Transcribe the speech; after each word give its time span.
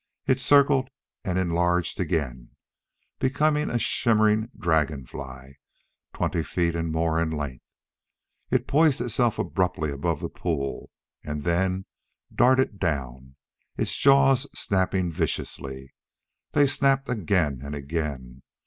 It 0.25 0.39
circled 0.39 0.89
and 1.23 1.37
enlarged 1.37 1.99
again, 1.99 2.55
becoming 3.19 3.69
a 3.69 3.77
shimmering 3.77 4.49
dragonfly, 4.57 5.59
twenty 6.11 6.41
feet 6.41 6.73
and 6.73 6.91
more 6.91 7.21
in 7.21 7.29
length. 7.29 7.61
It 8.49 8.65
poised 8.65 8.99
itself 8.99 9.37
abruptly 9.37 9.91
above 9.91 10.21
the 10.21 10.27
pool, 10.29 10.89
and 11.23 11.43
then 11.43 11.85
darted 12.33 12.79
down, 12.79 13.35
its 13.77 13.95
jaws 13.95 14.47
snapping 14.59 15.11
viciously. 15.11 15.93
They 16.53 16.65
snapped 16.65 17.07
again 17.07 17.61
and 17.63 17.75
again. 17.75 18.41